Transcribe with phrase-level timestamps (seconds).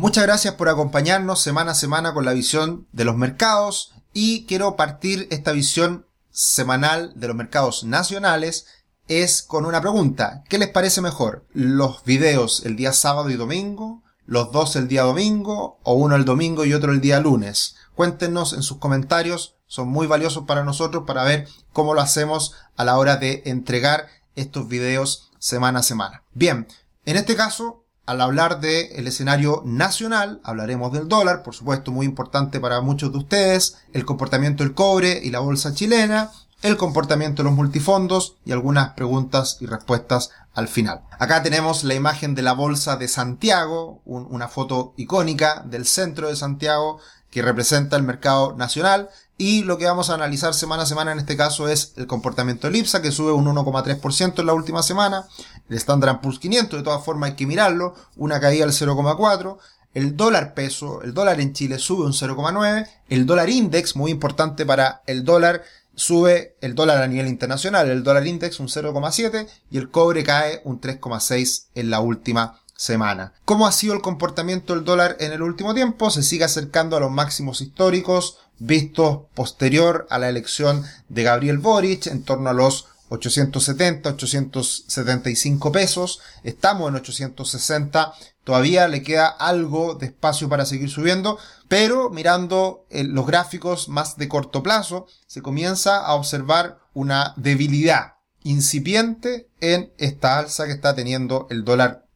[0.00, 4.74] Muchas gracias por acompañarnos semana a semana con la visión de los mercados y quiero
[4.74, 8.64] partir esta visión semanal de los mercados nacionales
[9.08, 10.42] es con una pregunta.
[10.48, 11.44] ¿Qué les parece mejor?
[11.52, 14.02] ¿Los videos el día sábado y domingo?
[14.24, 15.78] ¿Los dos el día domingo?
[15.82, 17.76] ¿O uno el domingo y otro el día lunes?
[17.94, 19.56] Cuéntenos en sus comentarios.
[19.66, 24.06] Son muy valiosos para nosotros para ver cómo lo hacemos a la hora de entregar
[24.34, 26.22] estos videos semana a semana.
[26.32, 26.66] Bien,
[27.04, 27.79] en este caso,
[28.10, 33.18] al hablar del escenario nacional, hablaremos del dólar, por supuesto muy importante para muchos de
[33.18, 38.50] ustedes, el comportamiento del cobre y la bolsa chilena, el comportamiento de los multifondos y
[38.50, 41.02] algunas preguntas y respuestas al final.
[41.20, 46.34] Acá tenemos la imagen de la bolsa de Santiago, una foto icónica del centro de
[46.34, 46.98] Santiago
[47.30, 49.08] que representa el mercado nacional
[49.40, 52.66] y lo que vamos a analizar semana a semana en este caso es el comportamiento
[52.66, 55.26] del IPSA que sube un 1,3% en la última semana,
[55.70, 59.56] el Standard Poor's 500 de todas formas hay que mirarlo, una caída del 0,4%,
[59.94, 64.66] el dólar peso, el dólar en Chile sube un 0,9, el dólar index, muy importante
[64.66, 65.62] para el dólar,
[65.94, 70.60] sube el dólar a nivel internacional, el dólar index un 0,7 y el cobre cae
[70.64, 73.34] un 3,6 en la última semana.
[73.44, 76.10] ¿Cómo ha sido el comportamiento del dólar en el último tiempo?
[76.10, 82.06] Se sigue acercando a los máximos históricos vistos posterior a la elección de Gabriel Boric
[82.06, 86.20] en torno a los 870, 875 pesos.
[86.42, 88.14] Estamos en 860.
[88.44, 94.16] Todavía le queda algo de espacio para seguir subiendo, pero mirando eh, los gráficos más
[94.16, 100.94] de corto plazo, se comienza a observar una debilidad incipiente en esta alza que está
[100.94, 102.06] teniendo el dólar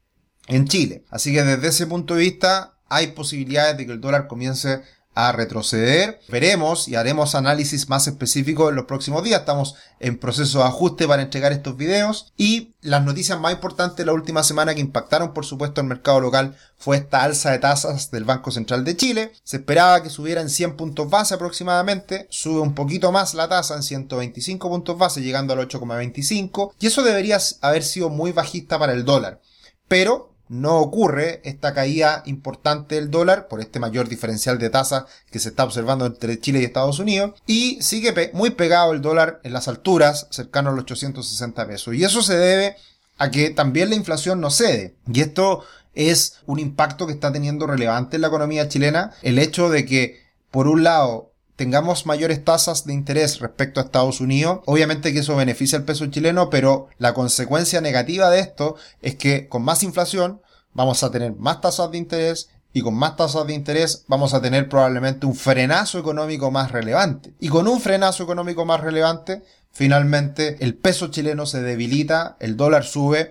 [0.48, 1.04] en Chile.
[1.10, 4.82] Así que desde ese punto de vista hay posibilidades de que el dólar comience
[5.14, 6.20] a retroceder.
[6.28, 9.40] Veremos y haremos análisis más específicos en los próximos días.
[9.40, 12.32] Estamos en proceso de ajuste para entregar estos videos.
[12.36, 16.20] Y las noticias más importantes de la última semana que impactaron por supuesto el mercado
[16.20, 19.32] local fue esta alza de tasas del Banco Central de Chile.
[19.44, 22.26] Se esperaba que subiera en 100 puntos base aproximadamente.
[22.30, 26.72] Sube un poquito más la tasa en 125 puntos base llegando al 8,25.
[26.80, 29.40] Y eso debería haber sido muy bajista para el dólar.
[29.86, 35.38] Pero no ocurre esta caída importante del dólar por este mayor diferencial de tasa que
[35.38, 39.52] se está observando entre Chile y Estados Unidos y sigue muy pegado el dólar en
[39.52, 41.94] las alturas cercano a los 860 pesos.
[41.94, 42.76] Y eso se debe
[43.18, 44.94] a que también la inflación no cede.
[45.12, 49.70] Y esto es un impacto que está teniendo relevante en la economía chilena el hecho
[49.70, 55.12] de que por un lado tengamos mayores tasas de interés respecto a Estados Unidos, obviamente
[55.12, 59.62] que eso beneficia al peso chileno, pero la consecuencia negativa de esto es que con
[59.62, 60.40] más inflación
[60.72, 64.42] vamos a tener más tasas de interés y con más tasas de interés vamos a
[64.42, 67.32] tener probablemente un frenazo económico más relevante.
[67.38, 72.84] Y con un frenazo económico más relevante, finalmente el peso chileno se debilita, el dólar
[72.84, 73.30] sube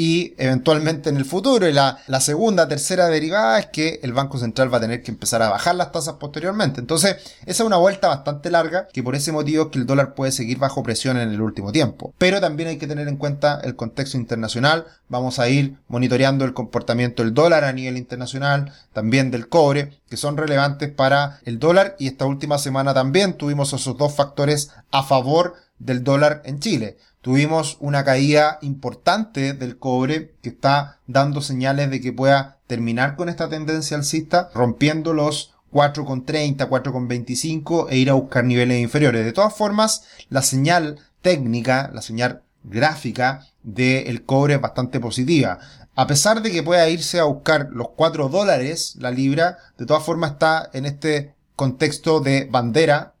[0.00, 1.68] y eventualmente en el futuro.
[1.68, 5.10] Y la, la, segunda, tercera derivada es que el Banco Central va a tener que
[5.10, 6.80] empezar a bajar las tasas posteriormente.
[6.80, 10.14] Entonces, esa es una vuelta bastante larga que por ese motivo es que el dólar
[10.14, 12.14] puede seguir bajo presión en el último tiempo.
[12.16, 14.86] Pero también hay que tener en cuenta el contexto internacional.
[15.10, 20.16] Vamos a ir monitoreando el comportamiento del dólar a nivel internacional, también del cobre, que
[20.16, 21.96] son relevantes para el dólar.
[21.98, 26.96] Y esta última semana también tuvimos esos dos factores a favor del dólar en Chile
[27.22, 33.28] tuvimos una caída importante del cobre que está dando señales de que pueda terminar con
[33.28, 39.24] esta tendencia alcista, rompiendo los 4,30, 4,25 e ir a buscar niveles inferiores.
[39.24, 45.58] De todas formas, la señal técnica, la señal gráfica del cobre es bastante positiva.
[45.94, 50.02] A pesar de que pueda irse a buscar los 4 dólares la libra, de todas
[50.02, 53.14] formas está en este contexto de bandera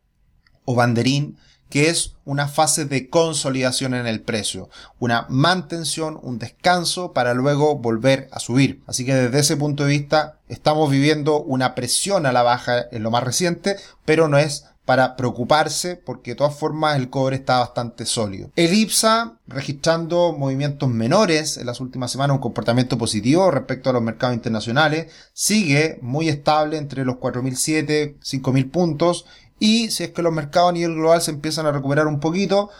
[0.64, 1.36] o banderín
[1.70, 7.76] que es una fase de consolidación en el precio, una mantención, un descanso para luego
[7.76, 8.82] volver a subir.
[8.86, 13.02] Así que desde ese punto de vista estamos viviendo una presión a la baja en
[13.02, 17.60] lo más reciente, pero no es para preocuparse porque de todas formas el cobre está
[17.60, 18.50] bastante sólido.
[18.56, 24.02] El IPSA registrando movimientos menores en las últimas semanas, un comportamiento positivo respecto a los
[24.02, 29.26] mercados internacionales, sigue muy estable entre los 4.007, 5.000 puntos
[29.60, 32.70] y si es que los mercados a nivel global se empiezan a recuperar un poquito,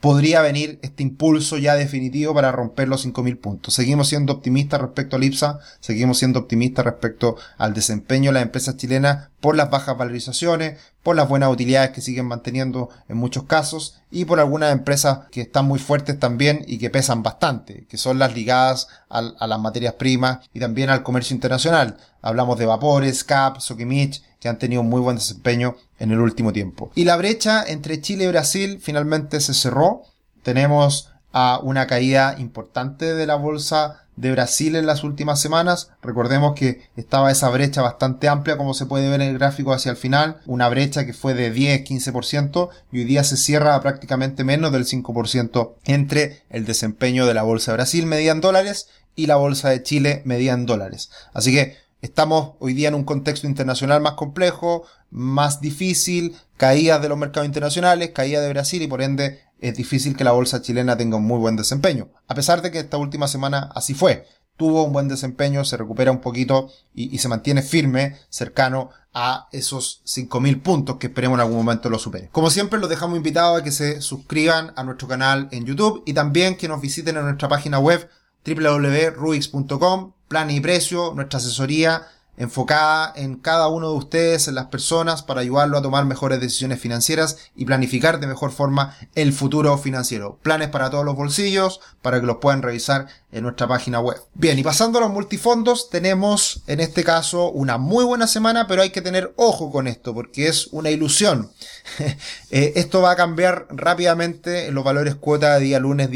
[0.00, 3.74] podría venir este impulso ya definitivo para romper los 5.000 puntos.
[3.74, 8.76] Seguimos siendo optimistas respecto al IPSA, seguimos siendo optimistas respecto al desempeño de las empresas
[8.76, 14.00] chilenas por las bajas valorizaciones, por las buenas utilidades que siguen manteniendo en muchos casos
[14.10, 18.20] y por algunas empresas que están muy fuertes también y que pesan bastante, que son
[18.20, 21.96] las ligadas a, las materias primas y también al comercio internacional.
[22.22, 26.90] Hablamos de Vapores, CAP, Sokimich, que han tenido muy buen desempeño en el último tiempo.
[26.94, 30.02] Y la brecha entre Chile y Brasil finalmente se cerró.
[30.42, 35.90] Tenemos a una caída importante de la bolsa de Brasil en las últimas semanas.
[36.02, 39.90] Recordemos que estaba esa brecha bastante amplia, como se puede ver en el gráfico hacia
[39.90, 44.42] el final, una brecha que fue de 10-15% y hoy día se cierra a prácticamente
[44.42, 49.26] menos del 5% entre el desempeño de la Bolsa de Brasil medida en dólares y
[49.26, 51.10] la Bolsa de Chile medida en dólares.
[51.32, 57.08] Así que Estamos hoy día en un contexto internacional más complejo, más difícil, caídas de
[57.08, 60.96] los mercados internacionales, caída de Brasil y por ende es difícil que la bolsa chilena
[60.96, 62.08] tenga un muy buen desempeño.
[62.28, 64.26] A pesar de que esta última semana así fue.
[64.56, 70.02] Tuvo un buen desempeño, se recupera un poquito y, se mantiene firme, cercano a esos
[70.04, 72.28] 5.000 puntos que esperemos en algún momento lo supere.
[72.30, 76.12] Como siempre, los dejamos invitados a que se suscriban a nuestro canal en YouTube y
[76.12, 78.08] también que nos visiten en nuestra página web
[78.44, 82.06] www.rubix.com, plan y precio, nuestra asesoría
[82.38, 86.80] enfocada en cada uno de ustedes, en las personas, para ayudarlo a tomar mejores decisiones
[86.80, 90.38] financieras y planificar de mejor forma el futuro financiero.
[90.42, 94.18] Planes para todos los bolsillos, para que los puedan revisar en nuestra página web.
[94.34, 98.82] Bien, y pasando a los multifondos, tenemos en este caso una muy buena semana, pero
[98.82, 101.50] hay que tener ojo con esto, porque es una ilusión.
[102.50, 106.08] Eh, esto va a cambiar rápidamente en los valores cuota de día lunes,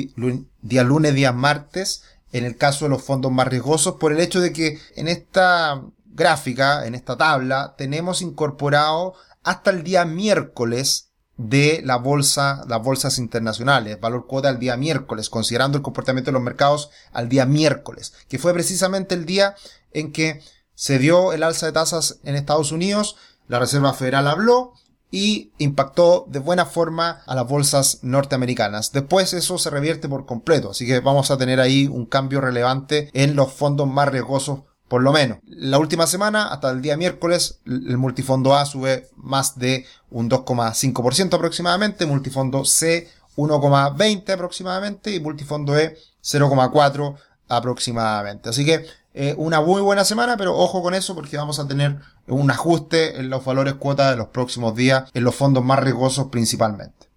[0.63, 4.41] día lunes, día martes en el caso de los fondos más riesgosos por el hecho
[4.41, 11.81] de que en esta gráfica, en esta tabla, tenemos incorporado hasta el día miércoles de
[11.85, 16.43] la bolsa, las bolsas internacionales, valor cuota al día miércoles, considerando el comportamiento de los
[16.43, 19.57] mercados al día miércoles, que fue precisamente el día
[19.93, 20.43] en que
[20.75, 23.17] se dio el alza de tasas en Estados Unidos,
[23.49, 24.75] la Reserva Federal habló,
[25.13, 28.91] y impactó de buena forma a las bolsas norteamericanas.
[28.91, 33.11] Después eso se revierte por completo, así que vamos a tener ahí un cambio relevante
[33.13, 35.39] en los fondos más riesgosos por lo menos.
[35.47, 41.33] La última semana, hasta el día miércoles, el multifondo A sube más de un 2,5%
[41.33, 47.17] aproximadamente, multifondo C 1,20 aproximadamente y multifondo E 0,4
[47.49, 48.51] aproximadamente.
[48.51, 51.99] Así que eh, una muy buena semana, pero ojo con eso porque vamos a tener
[52.27, 56.29] un ajuste en los valores cuotas de los próximos días en los fondos más riesgosos
[56.29, 57.09] principalmente.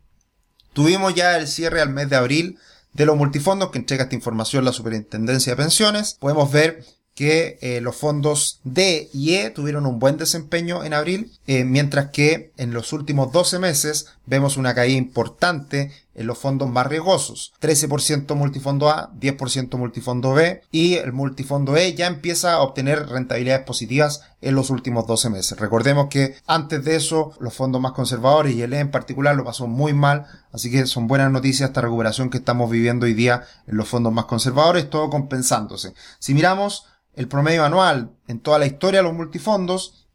[0.73, 2.59] Tuvimos ya el cierre al mes de abril
[2.91, 6.17] de los multifondos que entrega esta información la Superintendencia de Pensiones.
[6.19, 6.83] Podemos ver
[7.15, 12.11] que eh, los fondos D y E tuvieron un buen desempeño en abril, eh, mientras
[12.11, 17.53] que en los últimos 12 meses vemos una caída importante en los fondos más riesgosos.
[17.61, 23.65] 13% multifondo A, 10% multifondo B y el multifondo E ya empieza a obtener rentabilidades
[23.65, 25.57] positivas en los últimos 12 meses.
[25.57, 29.45] Recordemos que antes de eso los fondos más conservadores y el E en particular lo
[29.45, 33.43] pasó muy mal, así que son buenas noticias esta recuperación que estamos viviendo hoy día
[33.67, 35.93] en los fondos más conservadores, todo compensándose.
[36.19, 40.07] Si miramos el promedio anual en toda la historia de los multifondos,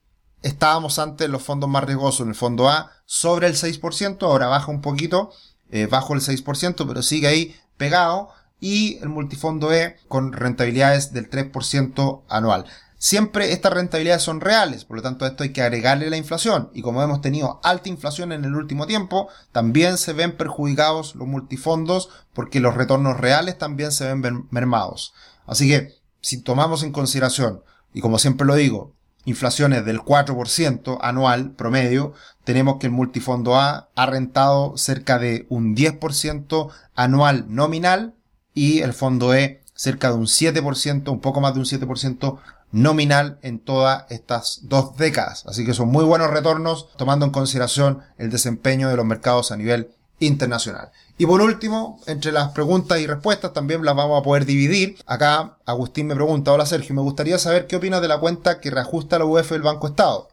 [0.43, 4.49] estábamos antes en los fondos más riesgosos, en el fondo A, sobre el 6%, ahora
[4.49, 5.31] baja un poquito,
[5.71, 8.31] eh, bajo el 6%, pero sigue ahí pegado,
[8.61, 12.67] y el multifondo E con rentabilidades del 3% anual.
[12.99, 16.69] Siempre estas rentabilidades son reales, por lo tanto esto hay que agregarle la inflación.
[16.75, 21.27] Y como hemos tenido alta inflación en el último tiempo, también se ven perjudicados los
[21.27, 25.15] multifondos porque los retornos reales también se ven mermados.
[25.47, 27.63] Así que si tomamos en consideración,
[27.93, 28.95] y como siempre lo digo,
[29.25, 32.15] inflaciones del 4% anual promedio,
[32.45, 38.15] tenemos que el multifondo A ha rentado cerca de un 10% anual nominal
[38.55, 42.39] y el fondo E cerca de un 7%, un poco más de un 7%
[42.73, 45.45] nominal en todas estas dos décadas.
[45.47, 49.57] Así que son muy buenos retornos tomando en consideración el desempeño de los mercados a
[49.57, 49.91] nivel
[50.21, 50.91] internacional.
[51.19, 54.97] Y por último, entre las preguntas y respuestas también las vamos a poder dividir.
[55.07, 58.71] Acá Agustín me pregunta, hola Sergio, me gustaría saber qué opinas de la cuenta que
[58.71, 60.29] reajusta la UF del Banco Estado.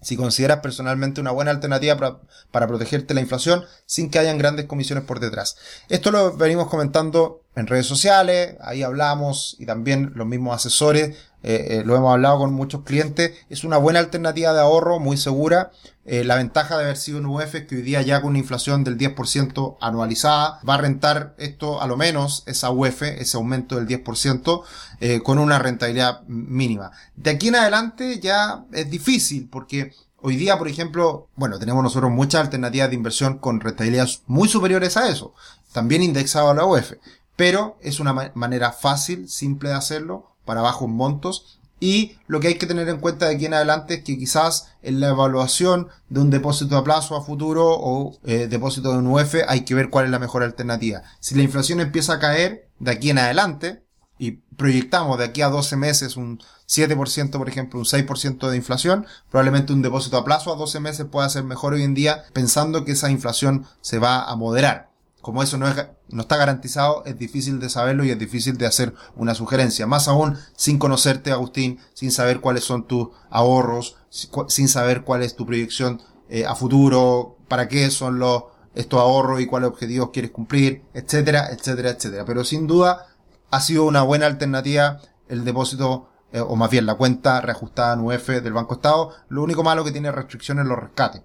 [0.00, 2.18] Si consideras personalmente una buena alternativa para,
[2.52, 5.56] para, protegerte la inflación sin que hayan grandes comisiones por detrás.
[5.88, 11.66] Esto lo venimos comentando en redes sociales, ahí hablamos y también los mismos asesores eh,
[11.70, 15.70] eh, lo hemos hablado con muchos clientes, es una buena alternativa de ahorro, muy segura.
[16.04, 18.38] Eh, la ventaja de haber sido un UF es que hoy día ya con una
[18.38, 23.76] inflación del 10% anualizada va a rentar esto a lo menos esa UF, ese aumento
[23.76, 24.62] del 10%,
[25.22, 26.90] con una rentabilidad mínima.
[27.14, 32.10] De aquí en adelante ya es difícil porque Hoy día, por ejemplo, bueno, tenemos nosotros
[32.10, 35.32] muchas alternativas de inversión con rentabilidades muy superiores a eso,
[35.72, 36.94] también indexado a la UF,
[37.36, 41.60] pero es una manera fácil, simple de hacerlo, para bajos montos.
[41.78, 44.72] Y lo que hay que tener en cuenta de aquí en adelante es que quizás
[44.82, 49.06] en la evaluación de un depósito a plazo a futuro o eh, depósito de un
[49.06, 51.02] UF hay que ver cuál es la mejor alternativa.
[51.20, 53.84] Si la inflación empieza a caer de aquí en adelante
[54.18, 59.06] y proyectamos de aquí a 12 meses un 7%, por ejemplo, un 6% de inflación,
[59.30, 62.84] probablemente un depósito a plazo a 12 meses pueda ser mejor hoy en día pensando
[62.84, 64.87] que esa inflación se va a moderar.
[65.20, 65.76] Como eso no, es,
[66.08, 69.86] no está garantizado, es difícil de saberlo y es difícil de hacer una sugerencia.
[69.86, 73.96] Más aún sin conocerte, Agustín, sin saber cuáles son tus ahorros,
[74.48, 78.44] sin saber cuál es tu proyección eh, a futuro, para qué son los
[78.74, 82.24] estos ahorros y cuáles objetivos quieres cumplir, etcétera, etcétera, etcétera.
[82.24, 83.06] Pero sin duda
[83.50, 88.00] ha sido una buena alternativa el depósito eh, o más bien la cuenta reajustada en
[88.00, 89.14] UF del Banco Estado.
[89.28, 91.22] Lo único malo que tiene restricciones los rescates.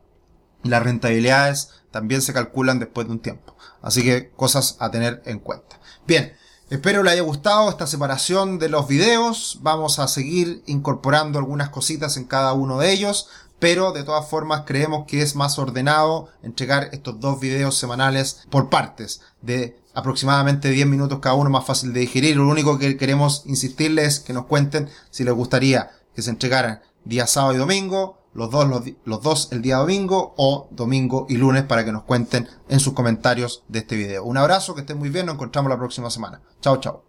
[0.64, 3.56] Las rentabilidades también se calculan después de un tiempo.
[3.84, 5.80] Así que cosas a tener en cuenta.
[6.08, 6.34] Bien,
[6.72, 9.60] espero le haya gustado esta separación de los videos.
[9.62, 13.30] Vamos a seguir incorporando algunas cositas en cada uno de ellos.
[13.60, 18.70] Pero de todas formas creemos que es más ordenado entregar estos dos videos semanales por
[18.70, 22.38] partes de aproximadamente 10 minutos cada uno más fácil de digerir.
[22.38, 26.82] Lo único que queremos insistirles es que nos cuenten si les gustaría que se entregaran
[27.06, 28.68] día sábado y domingo, los dos,
[29.06, 32.94] los, dos el día domingo o domingo y lunes para que nos cuenten en sus
[32.94, 34.24] comentarios de este video.
[34.24, 36.42] Un abrazo, que estén muy bien, nos encontramos la próxima semana.
[36.62, 37.02] Chao, chao.